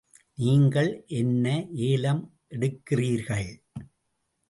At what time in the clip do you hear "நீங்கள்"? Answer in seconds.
0.37-0.89